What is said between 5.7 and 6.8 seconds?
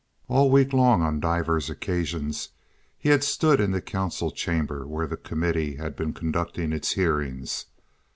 had been conducting